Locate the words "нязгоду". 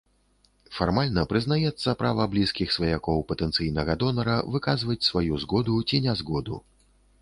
6.09-6.65